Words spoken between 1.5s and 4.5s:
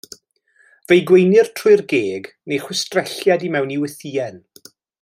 trwy'r geg neu chwistrelliad i mewn i wythïen.